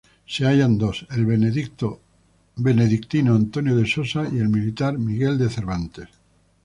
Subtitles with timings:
[0.25, 6.07] Se hallan dos: el benedictino Antonio de Sosa y el militar Miguel de Cervantes.